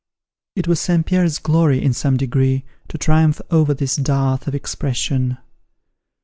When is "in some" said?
1.79-2.17